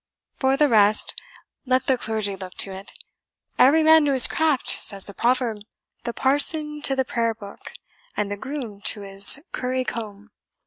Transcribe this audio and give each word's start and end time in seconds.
For 0.39 0.57
the 0.57 0.67
rest, 0.67 1.13
let 1.67 1.85
the 1.85 1.95
clergy 1.95 2.35
look 2.35 2.55
to 2.55 2.71
it. 2.71 2.91
Every 3.59 3.83
man 3.83 4.03
to 4.05 4.13
his 4.13 4.25
craft, 4.25 4.67
says 4.67 5.05
the 5.05 5.13
proverb 5.13 5.59
the 6.05 6.11
parson 6.13 6.81
to 6.85 6.95
the 6.95 7.05
prayer 7.05 7.35
book, 7.35 7.73
and 8.17 8.31
the 8.31 8.35
groom 8.35 8.81
to 8.85 9.01
his 9.01 9.43
curry 9.51 9.85
comb. 9.85 10.31